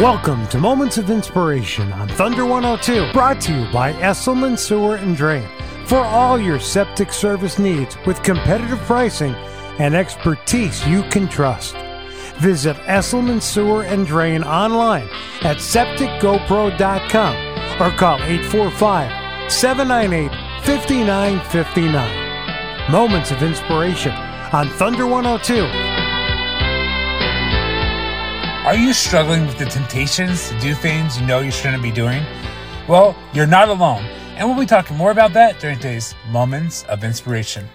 Welcome 0.00 0.46
to 0.48 0.58
Moments 0.58 0.98
of 0.98 1.08
Inspiration 1.08 1.90
on 1.94 2.06
Thunder 2.06 2.44
102, 2.44 3.14
brought 3.14 3.40
to 3.40 3.54
you 3.54 3.72
by 3.72 3.94
Esselman 3.94 4.58
Sewer 4.58 4.96
and 4.96 5.16
Drain. 5.16 5.48
For 5.86 5.96
all 5.96 6.38
your 6.38 6.60
septic 6.60 7.10
service 7.10 7.58
needs 7.58 7.96
with 8.04 8.22
competitive 8.22 8.78
pricing 8.80 9.34
and 9.78 9.94
expertise 9.94 10.86
you 10.86 11.02
can 11.04 11.26
trust. 11.28 11.76
Visit 12.40 12.76
Esselman 12.84 13.40
Sewer 13.40 13.84
and 13.84 14.06
Drain 14.06 14.44
online 14.44 15.08
at 15.40 15.56
septicgopro.com 15.56 17.80
or 17.80 17.90
call 17.96 18.22
845 18.22 19.50
798 19.50 20.30
5959. 20.66 22.92
Moments 22.92 23.30
of 23.30 23.42
Inspiration 23.42 24.12
on 24.12 24.68
Thunder 24.68 25.06
102. 25.06 25.85
Are 28.66 28.74
you 28.74 28.92
struggling 28.94 29.46
with 29.46 29.58
the 29.58 29.66
temptations 29.66 30.48
to 30.48 30.58
do 30.58 30.74
things 30.74 31.20
you 31.20 31.24
know 31.24 31.38
you 31.38 31.52
shouldn't 31.52 31.84
be 31.84 31.92
doing? 31.92 32.24
Well, 32.88 33.14
you're 33.32 33.46
not 33.46 33.68
alone, 33.68 34.02
and 34.34 34.48
we'll 34.48 34.58
be 34.58 34.66
talking 34.66 34.96
more 34.96 35.12
about 35.12 35.32
that 35.34 35.60
during 35.60 35.76
today's 35.76 36.16
Moments 36.30 36.82
of 36.86 37.04
Inspiration. 37.04 37.68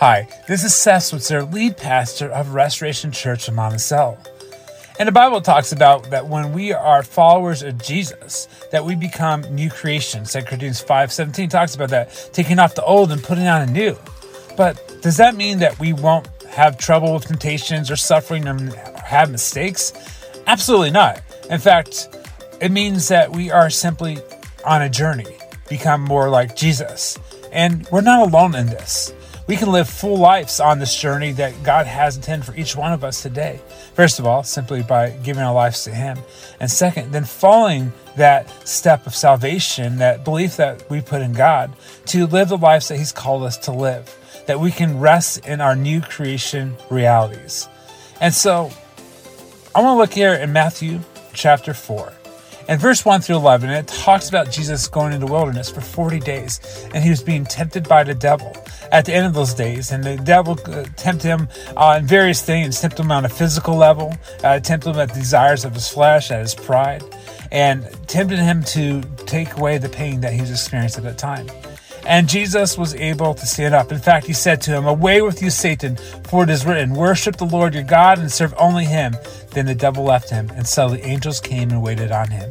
Hi, 0.00 0.28
this 0.46 0.62
is 0.62 0.74
Seth 0.74 1.04
Switzer, 1.04 1.44
lead 1.44 1.78
pastor 1.78 2.28
of 2.28 2.52
Restoration 2.52 3.10
Church 3.10 3.48
in 3.48 3.54
Monticello. 3.54 4.18
And 4.98 5.08
the 5.08 5.12
Bible 5.12 5.40
talks 5.40 5.72
about 5.72 6.10
that 6.10 6.28
when 6.28 6.52
we 6.52 6.74
are 6.74 7.02
followers 7.02 7.62
of 7.62 7.82
Jesus, 7.82 8.46
that 8.70 8.84
we 8.84 8.96
become 8.96 9.40
new 9.54 9.70
creations. 9.70 10.30
2 10.34 10.42
Corinthians 10.42 10.84
5.17 10.84 11.48
talks 11.48 11.74
about 11.74 11.88
that, 11.88 12.28
taking 12.34 12.58
off 12.58 12.74
the 12.74 12.84
old 12.84 13.12
and 13.12 13.24
putting 13.24 13.46
on 13.46 13.62
a 13.62 13.66
new. 13.66 13.96
But 14.58 14.98
does 15.00 15.16
that 15.16 15.36
mean 15.36 15.60
that 15.60 15.80
we 15.80 15.94
won't 15.94 16.28
have 16.50 16.76
trouble 16.76 17.14
with 17.14 17.24
temptations 17.24 17.90
or 17.90 17.96
suffering 17.96 18.46
or 18.46 18.58
have 18.98 19.30
mistakes? 19.30 19.94
Absolutely 20.46 20.90
not. 20.90 21.22
In 21.50 21.58
fact, 21.58 22.08
it 22.60 22.70
means 22.70 23.08
that 23.08 23.32
we 23.32 23.50
are 23.50 23.70
simply 23.70 24.18
on 24.64 24.82
a 24.82 24.88
journey, 24.88 25.36
become 25.68 26.00
more 26.00 26.28
like 26.28 26.56
Jesus. 26.56 27.18
And 27.52 27.86
we're 27.90 28.00
not 28.00 28.28
alone 28.28 28.54
in 28.54 28.66
this. 28.66 29.12
We 29.46 29.56
can 29.56 29.70
live 29.70 29.88
full 29.88 30.16
lives 30.16 30.58
on 30.58 30.78
this 30.78 30.98
journey 30.98 31.32
that 31.32 31.62
God 31.62 31.86
has 31.86 32.16
intended 32.16 32.46
for 32.46 32.56
each 32.56 32.76
one 32.76 32.94
of 32.94 33.04
us 33.04 33.22
today. 33.22 33.60
First 33.92 34.18
of 34.18 34.26
all, 34.26 34.42
simply 34.42 34.82
by 34.82 35.10
giving 35.10 35.42
our 35.42 35.52
lives 35.52 35.84
to 35.84 35.90
Him. 35.90 36.18
And 36.60 36.70
second, 36.70 37.12
then 37.12 37.24
following 37.24 37.92
that 38.16 38.48
step 38.66 39.06
of 39.06 39.14
salvation, 39.14 39.98
that 39.98 40.24
belief 40.24 40.56
that 40.56 40.88
we 40.88 41.02
put 41.02 41.20
in 41.20 41.34
God, 41.34 41.74
to 42.06 42.26
live 42.26 42.48
the 42.48 42.56
lives 42.56 42.88
that 42.88 42.96
He's 42.96 43.12
called 43.12 43.42
us 43.42 43.58
to 43.58 43.72
live, 43.72 44.16
that 44.46 44.60
we 44.60 44.70
can 44.70 44.98
rest 44.98 45.46
in 45.46 45.60
our 45.60 45.76
new 45.76 46.00
creation 46.00 46.76
realities. 46.90 47.68
And 48.22 48.32
so 48.32 48.70
I 49.76 49.80
want 49.80 49.96
to 49.96 49.98
look 49.98 50.12
here 50.12 50.34
in 50.34 50.52
Matthew 50.52 51.00
chapter 51.32 51.74
4. 51.74 52.12
And 52.68 52.80
verse 52.80 53.04
1 53.04 53.22
through 53.22 53.36
11, 53.36 53.70
it 53.70 53.88
talks 53.88 54.28
about 54.28 54.48
Jesus 54.48 54.86
going 54.86 55.12
into 55.12 55.26
the 55.26 55.32
wilderness 55.32 55.68
for 55.68 55.80
40 55.80 56.20
days, 56.20 56.60
and 56.94 57.02
he 57.02 57.10
was 57.10 57.20
being 57.24 57.44
tempted 57.44 57.88
by 57.88 58.04
the 58.04 58.14
devil 58.14 58.56
at 58.92 59.04
the 59.04 59.12
end 59.12 59.26
of 59.26 59.34
those 59.34 59.52
days. 59.52 59.90
And 59.90 60.04
the 60.04 60.16
devil 60.16 60.56
uh, 60.66 60.84
tempted 60.96 61.26
him 61.26 61.48
uh, 61.76 61.98
in 61.98 62.06
various 62.06 62.40
things, 62.40 62.80
tempted 62.80 63.02
him 63.02 63.10
on 63.10 63.24
a 63.24 63.28
physical 63.28 63.74
level, 63.74 64.14
uh, 64.44 64.60
tempted 64.60 64.90
him 64.90 65.00
at 65.00 65.08
the 65.08 65.18
desires 65.18 65.64
of 65.64 65.74
his 65.74 65.88
flesh, 65.88 66.30
at 66.30 66.38
his 66.38 66.54
pride, 66.54 67.02
and 67.50 67.82
tempted 68.06 68.38
him 68.38 68.62
to 68.62 69.02
take 69.26 69.56
away 69.56 69.78
the 69.78 69.88
pain 69.88 70.20
that 70.20 70.32
he 70.32 70.40
was 70.40 70.52
experiencing 70.52 71.04
at 71.04 71.10
that 71.10 71.18
time. 71.18 71.48
And 72.06 72.28
Jesus 72.28 72.76
was 72.76 72.94
able 72.94 73.34
to 73.34 73.46
stand 73.46 73.74
up. 73.74 73.90
In 73.90 73.98
fact, 73.98 74.26
he 74.26 74.32
said 74.32 74.60
to 74.62 74.72
him, 74.72 74.86
Away 74.86 75.22
with 75.22 75.42
you, 75.42 75.50
Satan, 75.50 75.96
for 76.24 76.44
it 76.44 76.50
is 76.50 76.66
written, 76.66 76.94
Worship 76.94 77.36
the 77.36 77.46
Lord 77.46 77.74
your 77.74 77.82
God 77.82 78.18
and 78.18 78.30
serve 78.30 78.54
only 78.58 78.84
him. 78.84 79.16
Then 79.52 79.66
the 79.66 79.74
devil 79.74 80.04
left 80.04 80.30
him, 80.30 80.50
and 80.54 80.66
suddenly 80.66 81.02
angels 81.02 81.40
came 81.40 81.70
and 81.70 81.82
waited 81.82 82.12
on 82.12 82.30
him. 82.30 82.50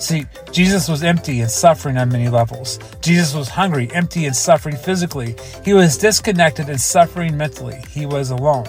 See, 0.00 0.24
Jesus 0.50 0.88
was 0.88 1.02
empty 1.02 1.40
and 1.40 1.50
suffering 1.50 1.98
on 1.98 2.08
many 2.08 2.28
levels. 2.30 2.78
Jesus 3.02 3.34
was 3.34 3.50
hungry, 3.50 3.90
empty, 3.92 4.24
and 4.24 4.34
suffering 4.34 4.76
physically. 4.76 5.36
He 5.62 5.74
was 5.74 5.98
disconnected 5.98 6.70
and 6.70 6.80
suffering 6.80 7.36
mentally. 7.36 7.82
He 7.90 8.06
was 8.06 8.30
alone. 8.30 8.66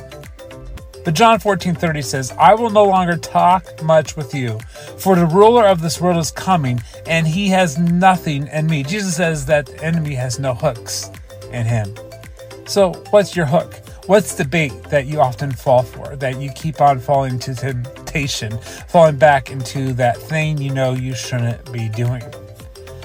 But 1.03 1.16
John 1.16 1.39
14:30 1.39 2.01
says, 2.01 2.31
"I 2.38 2.53
will 2.53 2.69
no 2.69 2.85
longer 2.85 3.17
talk 3.17 3.84
much 3.84 4.16
with 4.16 4.35
you, 4.35 4.59
for 4.97 5.16
the 5.16 5.25
ruler 5.25 5.66
of 5.66 5.81
this 5.81 6.00
world 6.00 6.17
is 6.17 6.31
coming, 6.31 6.81
and 7.07 7.28
he 7.28 7.50
has 7.50 7.78
nothing 7.78 8.47
in 8.47 8.67
me." 8.67 8.84
Jesus 8.84 9.16
says 9.16 9.45
that 9.45 9.66
the 9.66 9.84
enemy 9.84 10.16
has 10.16 10.38
no 10.39 10.53
hooks 10.53 11.09
in 11.51 11.66
him. 11.66 11.94
So, 12.66 12.94
what's 13.09 13.35
your 13.35 13.47
hook? 13.47 13.81
What's 14.06 14.35
the 14.35 14.45
bait 14.45 14.73
that 14.89 15.06
you 15.06 15.22
often 15.22 15.51
fall 15.51 15.84
for? 15.84 16.16
That 16.16 16.39
you 16.39 16.50
keep 16.51 16.81
on 16.81 17.00
falling 17.00 17.39
to 17.39 17.56
temptation, 17.56 18.57
falling 18.88 19.18
back 19.18 19.51
into 19.51 19.94
that 19.94 20.18
thing 20.18 20.57
you 20.57 20.72
know 20.72 20.94
you 20.94 21.13
shouldn't 21.13 21.72
be 21.72 21.89
doing. 21.89 22.23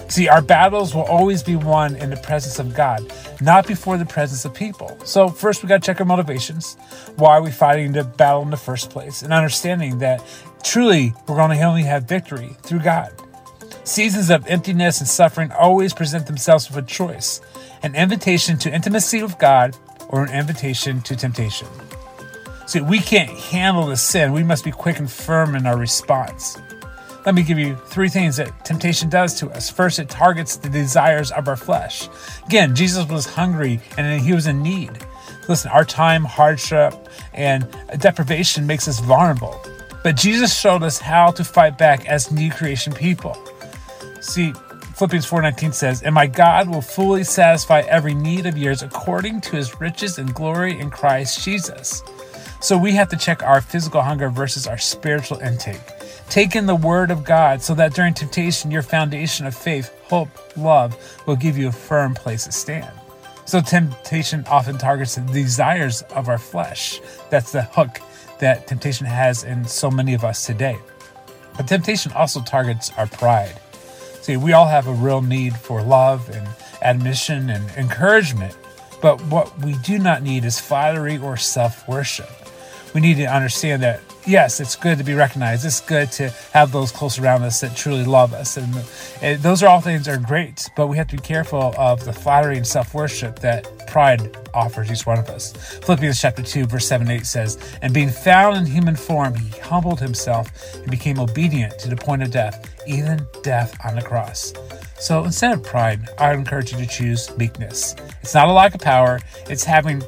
See, 0.09 0.29
our 0.29 0.41
battles 0.41 0.95
will 0.95 1.03
always 1.03 1.43
be 1.43 1.57
won 1.57 1.97
in 1.97 2.11
the 2.11 2.17
presence 2.17 2.59
of 2.59 2.75
God, 2.75 3.13
not 3.41 3.67
before 3.67 3.99
the 3.99 4.07
presence 4.07 4.45
of 4.45 4.55
people. 4.55 4.97
So, 5.05 5.29
first, 5.29 5.63
we 5.63 5.69
got 5.69 5.83
to 5.83 5.87
check 5.87 6.01
our 6.01 6.07
motivations. 6.07 6.77
Why 7.17 7.37
are 7.37 7.43
we 7.43 7.51
fighting 7.51 7.93
the 7.93 8.05
battle 8.05 8.43
in 8.43 8.51
the 8.51 8.57
first 8.57 8.91
place? 8.91 9.23
And 9.23 9.33
understanding 9.33 9.99
that 9.99 10.23
truly 10.63 11.13
we're 11.27 11.37
going 11.37 11.57
to 11.57 11.65
only 11.65 11.83
have 11.83 12.05
victory 12.05 12.57
through 12.63 12.81
God. 12.81 13.11
Seasons 13.83 14.31
of 14.31 14.47
emptiness 14.47 15.01
and 15.01 15.09
suffering 15.09 15.51
always 15.53 15.93
present 15.93 16.27
themselves 16.27 16.69
with 16.69 16.85
a 16.85 16.87
choice 16.87 17.41
an 17.83 17.95
invitation 17.95 18.59
to 18.59 18.75
intimacy 18.75 19.23
with 19.23 19.39
God 19.39 19.77
or 20.09 20.25
an 20.25 20.33
invitation 20.33 21.01
to 21.03 21.15
temptation. 21.15 21.69
See, 22.67 22.81
we 22.81 22.99
can't 22.99 23.31
handle 23.31 23.87
the 23.87 23.97
sin. 23.97 24.33
We 24.33 24.43
must 24.43 24.65
be 24.65 24.73
quick 24.73 24.99
and 24.99 25.11
firm 25.11 25.55
in 25.55 25.67
our 25.67 25.79
response. 25.79 26.59
Let 27.27 27.35
me 27.35 27.43
give 27.43 27.59
you 27.59 27.75
three 27.75 28.09
things 28.09 28.37
that 28.37 28.65
temptation 28.65 29.09
does 29.11 29.35
to 29.41 29.51
us. 29.51 29.69
First, 29.69 29.99
it 29.99 30.09
targets 30.09 30.55
the 30.55 30.69
desires 30.69 31.33
of 31.33 31.49
our 31.49 31.57
flesh. 31.57 32.09
Again, 32.47 32.77
Jesus 32.77 33.09
was 33.09 33.27
hungry 33.27 33.81
and 33.99 34.21
he 34.21 34.33
was 34.33 34.47
in 34.47 34.63
need. 34.63 34.93
Listen, 35.49 35.73
our 35.73 35.85
time, 35.85 36.25
hardship, 36.25 36.95
and 37.35 37.67
deprivation 37.99 38.65
makes 38.65 38.87
us 38.87 39.01
vulnerable. 39.01 39.61
But 40.05 40.15
Jesus 40.15 40.57
showed 40.57 40.85
us 40.85 41.01
how 41.01 41.33
to 41.33 41.43
fight 41.43 41.77
back 41.77 42.07
as 42.07 42.31
new 42.31 42.49
creation 42.49 42.93
people. 42.93 43.37
See, 44.21 44.53
Philippians 44.95 45.27
4:19 45.27 45.73
says, 45.73 46.03
"And 46.03 46.15
my 46.15 46.29
God 46.29 46.69
will 46.69 46.81
fully 46.81 47.25
satisfy 47.25 47.81
every 47.81 48.15
need 48.15 48.47
of 48.47 48.57
yours 48.57 48.83
according 48.83 49.41
to 49.43 49.57
his 49.57 49.81
riches 49.81 50.17
and 50.19 50.33
glory 50.33 50.79
in 50.79 50.91
Christ 50.91 51.43
Jesus." 51.43 52.05
So 52.67 52.77
we 52.77 52.91
have 52.97 53.09
to 53.11 53.17
check 53.17 53.45
our 53.45 53.61
physical 53.61 54.03
hunger 54.03 54.29
versus 54.29 54.67
our 54.67 54.77
spiritual 54.77 55.39
intake. 55.39 55.81
Take 56.29 56.57
in 56.57 56.67
the 56.67 56.75
Word 56.75 57.13
of 57.13 57.23
God 57.23 57.63
so 57.63 57.77
that 57.77 57.95
during 57.95 58.13
temptation, 58.13 58.73
your 58.73 58.83
foundation 58.83 59.47
of 59.47 59.55
faith, 59.55 59.97
hope, 60.09 60.29
love 60.57 60.97
will 61.29 61.37
give 61.37 61.57
you 61.57 61.69
a 61.69 61.73
firm 61.73 62.13
place 62.13 62.47
to 62.47 62.51
stand. 62.51 62.91
So, 63.45 63.61
temptation 63.61 64.45
often 64.49 64.79
targets 64.79 65.15
the 65.15 65.21
desires 65.21 66.03
of 66.11 66.29
our 66.29 66.39
flesh. 66.39 67.01
That's 67.31 67.53
the 67.53 67.63
hook 67.63 68.01
that 68.41 68.67
temptation 68.67 69.07
has 69.07 69.45
in 69.45 69.65
so 69.65 69.89
many 69.89 70.13
of 70.15 70.25
us 70.25 70.45
today. 70.45 70.77
But 71.57 71.69
temptation 71.69 72.11
also 72.17 72.43
targets 72.43 72.91
our 72.99 73.07
pride. 73.07 73.61
See, 74.23 74.37
we 74.37 74.55
all 74.55 74.67
have 74.67 74.89
a 74.89 74.93
real 74.93 75.23
need 75.23 75.55
for 75.55 75.83
love 75.85 76.29
and 76.31 76.49
admission 76.83 77.49
and 77.49 77.71
encouragement, 77.77 78.57
but 79.01 79.21
what 79.27 79.57
we 79.61 79.75
do 79.85 80.01
not 80.01 80.25
need 80.25 80.45
is 80.45 80.59
flattery 80.59 81.17
or 81.17 81.37
self 81.37 81.87
worship. 81.87 82.29
We 82.97 83.03
need 83.03 83.19
to 83.19 83.27
understand 83.27 83.83
that 83.83 84.01
yes, 84.27 84.59
it's 84.59 84.75
good 84.75 84.97
to 84.97 85.05
be 85.05 85.13
recognized. 85.13 85.67
It's 85.67 85.83
good 85.83 86.11
to 86.13 86.31
have 86.55 86.73
those 86.73 86.91
close 86.91 87.19
around 87.19 87.43
us 87.43 87.61
that 87.61 87.77
truly 87.77 88.07
love 88.07 88.33
us. 88.33 88.57
And, 88.57 88.75
and 89.21 89.43
those 89.43 89.63
are 89.63 89.67
all 89.67 89.83
things 89.83 90.09
are 90.09 90.17
great, 90.17 90.71
but 90.79 90.87
we 90.87 90.97
have 90.97 91.07
to 91.09 91.17
be 91.17 91.23
careful 91.23 91.75
of 91.77 92.03
the 92.07 92.15
flattery 92.15 92.57
and 92.57 92.67
self 92.67 92.95
worship 92.95 93.41
that 93.41 93.87
pride 93.87 94.35
offers 94.55 94.91
each 94.91 95.05
one 95.05 95.19
of 95.19 95.29
us. 95.29 95.53
Philippians 95.85 96.19
chapter 96.19 96.43
2, 96.43 96.65
verse 96.65 96.89
7 96.89 97.11
8 97.11 97.27
says, 97.27 97.59
And 97.83 97.93
being 97.93 98.09
found 98.09 98.57
in 98.57 98.65
human 98.65 98.97
form, 98.97 99.35
he 99.35 99.51
humbled 99.59 100.01
himself 100.01 100.51
and 100.77 100.91
became 100.91 101.19
obedient 101.19 101.79
to 101.81 101.91
the 101.91 101.97
point 101.97 102.23
of 102.23 102.31
death, 102.31 102.75
even 102.87 103.27
death 103.43 103.77
on 103.85 103.95
the 103.95 104.01
cross. 104.01 104.55
So 104.99 105.23
instead 105.23 105.53
of 105.53 105.63
pride, 105.63 106.09
I 106.19 106.33
encourage 106.33 106.73
you 106.73 106.79
to 106.79 106.87
choose 106.87 107.37
meekness. 107.37 107.95
It's 108.23 108.33
not 108.33 108.49
a 108.49 108.53
lack 108.53 108.75
of 108.75 108.81
power, 108.81 109.21
it's 109.51 109.65
having 109.65 110.03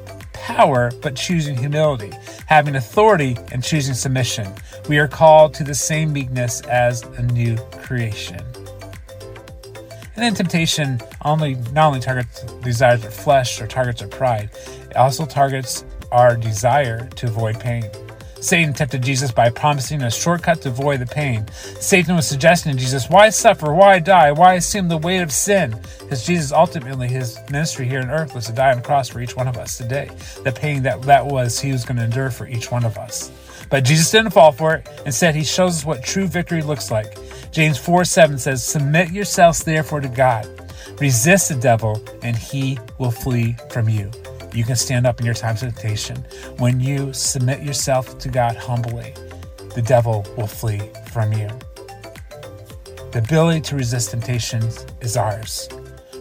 power, 0.49 0.91
but 1.01 1.15
choosing 1.15 1.55
humility, 1.55 2.11
having 2.49 2.75
authority 2.75 3.37
and 3.51 3.63
choosing 3.63 3.93
submission. 3.93 4.51
We 4.87 4.97
are 4.97 5.07
called 5.07 5.53
to 5.53 5.63
the 5.63 5.75
same 5.75 6.11
meekness 6.11 6.61
as 6.61 7.03
a 7.03 7.21
new 7.21 7.57
creation. 7.83 8.43
And 10.15 10.25
then 10.25 10.33
temptation 10.33 10.99
only 11.23 11.53
not 11.73 11.89
only 11.89 11.99
targets 11.99 12.41
desires 12.63 13.05
of 13.05 13.13
flesh 13.13 13.61
or 13.61 13.67
targets 13.67 14.01
of 14.01 14.09
pride, 14.09 14.49
it 14.89 14.95
also 14.95 15.27
targets 15.27 15.85
our 16.11 16.35
desire 16.35 17.07
to 17.17 17.27
avoid 17.27 17.59
pain. 17.59 17.83
Satan 18.41 18.73
tempted 18.73 19.01
Jesus 19.01 19.31
by 19.31 19.49
promising 19.49 20.01
a 20.01 20.11
shortcut 20.11 20.61
to 20.61 20.69
avoid 20.69 21.01
the 21.01 21.05
pain. 21.05 21.45
Satan 21.79 22.15
was 22.15 22.27
suggesting 22.27 22.73
to 22.73 22.79
Jesus, 22.79 23.09
Why 23.09 23.29
suffer? 23.29 23.73
Why 23.73 23.99
die? 23.99 24.31
Why 24.31 24.55
assume 24.55 24.87
the 24.87 24.97
weight 24.97 25.21
of 25.21 25.31
sin? 25.31 25.79
Because 25.99 26.25
Jesus 26.25 26.51
ultimately, 26.51 27.07
his 27.07 27.37
ministry 27.51 27.85
here 27.85 28.01
on 28.01 28.09
earth 28.09 28.33
was 28.33 28.45
to 28.45 28.53
die 28.53 28.71
on 28.71 28.77
the 28.77 28.83
cross 28.83 29.09
for 29.09 29.19
each 29.19 29.35
one 29.35 29.47
of 29.47 29.57
us 29.57 29.77
today. 29.77 30.09
The 30.43 30.51
pain 30.51 30.83
that 30.83 31.01
that 31.03 31.25
was, 31.25 31.59
he 31.59 31.71
was 31.71 31.83
going 31.83 31.97
to 31.97 32.03
endure 32.03 32.31
for 32.31 32.47
each 32.47 32.71
one 32.71 32.85
of 32.85 32.97
us. 32.97 33.31
But 33.69 33.83
Jesus 33.83 34.09
didn't 34.09 34.31
fall 34.31 34.51
for 34.51 34.75
it. 34.75 34.87
Instead, 35.05 35.35
he 35.35 35.43
shows 35.43 35.77
us 35.77 35.85
what 35.85 36.03
true 36.03 36.27
victory 36.27 36.61
looks 36.61 36.91
like. 36.91 37.17
James 37.51 37.77
4 37.77 38.05
7 38.05 38.37
says, 38.37 38.63
Submit 38.63 39.11
yourselves 39.11 39.63
therefore 39.63 40.01
to 40.01 40.07
God. 40.09 40.47
Resist 40.99 41.49
the 41.49 41.55
devil, 41.55 42.01
and 42.23 42.35
he 42.35 42.77
will 42.97 43.11
flee 43.11 43.55
from 43.69 43.89
you. 43.89 44.11
You 44.53 44.63
can 44.63 44.75
stand 44.75 45.05
up 45.05 45.19
in 45.19 45.25
your 45.25 45.35
times 45.35 45.63
of 45.63 45.73
temptation. 45.73 46.17
When 46.57 46.79
you 46.79 47.13
submit 47.13 47.61
yourself 47.61 48.17
to 48.19 48.29
God 48.29 48.55
humbly, 48.55 49.13
the 49.75 49.81
devil 49.81 50.25
will 50.37 50.47
flee 50.47 50.81
from 51.11 51.33
you. 51.33 51.49
The 53.11 53.19
ability 53.19 53.61
to 53.61 53.75
resist 53.75 54.11
temptations 54.11 54.85
is 55.01 55.17
ours. 55.17 55.69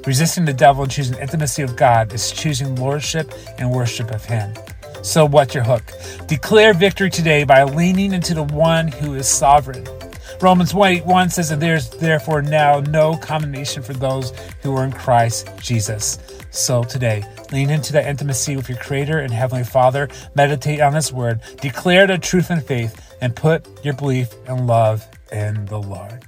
Resisting 0.06 0.44
the 0.44 0.52
devil 0.52 0.84
and 0.84 0.92
choosing 0.92 1.18
intimacy 1.18 1.62
with 1.62 1.76
God 1.76 2.12
is 2.12 2.32
choosing 2.32 2.76
lordship 2.76 3.32
and 3.58 3.70
worship 3.70 4.10
of 4.10 4.24
Him. 4.24 4.54
So, 5.02 5.24
what's 5.24 5.54
your 5.54 5.64
hook? 5.64 5.82
Declare 6.26 6.74
victory 6.74 7.10
today 7.10 7.44
by 7.44 7.64
leaning 7.64 8.12
into 8.12 8.34
the 8.34 8.42
one 8.42 8.88
who 8.88 9.14
is 9.14 9.28
sovereign. 9.28 9.86
Romans 10.40 10.72
1 10.72 10.98
1 10.98 11.30
says 11.30 11.48
that 11.48 11.60
there's 11.60 11.90
therefore 11.90 12.42
now 12.42 12.80
no 12.80 13.16
condemnation 13.16 13.82
for 13.82 13.92
those 13.92 14.32
who 14.62 14.74
are 14.76 14.84
in 14.84 14.92
Christ 14.92 15.50
Jesus. 15.60 16.18
So 16.58 16.82
today, 16.82 17.24
lean 17.52 17.70
into 17.70 17.92
that 17.92 18.06
intimacy 18.06 18.56
with 18.56 18.68
your 18.68 18.78
Creator 18.78 19.20
and 19.20 19.32
Heavenly 19.32 19.62
Father, 19.62 20.08
meditate 20.34 20.80
on 20.80 20.92
His 20.92 21.12
Word, 21.12 21.40
declare 21.60 22.08
the 22.08 22.18
truth 22.18 22.50
and 22.50 22.64
faith, 22.64 23.16
and 23.20 23.36
put 23.36 23.84
your 23.84 23.94
belief 23.94 24.34
and 24.48 24.66
love 24.66 25.06
in 25.30 25.66
the 25.66 25.78
Lord. 25.78 26.24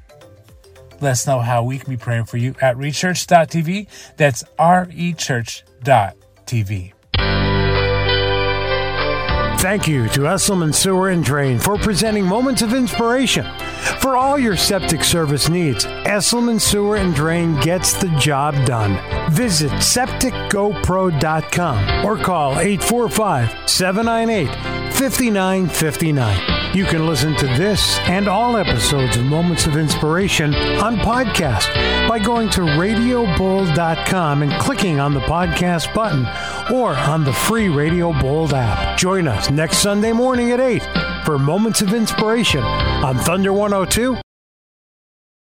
Let 1.01 1.13
us 1.13 1.27
know 1.27 1.41
how 1.41 1.65
we 1.65 1.79
can 1.79 1.91
be 1.91 1.97
praying 1.97 2.27
for 2.27 2.37
you 2.37 2.55
at 2.61 2.77
rechurch.tv. 2.77 3.89
That's 4.17 4.45
rechurch.tv. 4.57 5.73
Thank 9.61 9.87
you 9.87 10.09
to 10.09 10.21
Esselman 10.21 10.75
Sewer 10.75 11.11
and 11.11 11.23
Drain 11.23 11.59
for 11.59 11.77
presenting 11.77 12.25
Moments 12.25 12.63
of 12.63 12.73
Inspiration. 12.73 13.45
For 14.01 14.17
all 14.17 14.39
your 14.39 14.57
septic 14.57 15.05
service 15.05 15.51
needs, 15.51 15.85
Esselman 15.85 16.59
Sewer 16.59 16.97
and 16.97 17.15
Drain 17.15 17.61
gets 17.61 17.93
the 17.93 18.09
job 18.19 18.55
done. 18.65 18.99
Visit 19.31 19.73
septicgopro.com 19.73 22.07
or 22.07 22.17
call 22.17 22.59
845 22.59 23.69
798 23.69 24.49
5959. 24.95 26.50
You 26.73 26.85
can 26.85 27.05
listen 27.05 27.35
to 27.37 27.47
this 27.47 27.99
and 28.01 28.29
all 28.29 28.57
episodes 28.57 29.17
of 29.17 29.25
Moments 29.25 29.67
of 29.67 29.77
Inspiration 29.77 30.55
on 30.55 30.99
podcast 30.99 31.67
by 32.09 32.21
going 32.21 32.49
to 32.51 32.63
radiobold.com 32.63 34.43
and 34.43 34.53
clicking 34.53 35.01
on 35.01 35.13
the 35.13 35.21
podcast 35.21 35.93
button 35.93 36.27
or 36.73 36.95
on 36.95 37.25
the 37.25 37.33
free 37.33 37.69
Radio 37.69 38.13
Bold 38.21 38.55
app. 38.55 38.97
Join 38.97 39.27
us 39.27 39.51
next 39.51 39.79
Sunday 39.79 40.13
morning 40.13 40.53
at 40.53 40.61
8 40.61 40.83
for 41.25 41.39
Moments 41.39 41.83
of 41.83 41.93
Inspiration 41.93 42.63
on 42.63 43.17
Thunder 43.17 43.53
102 43.53 44.30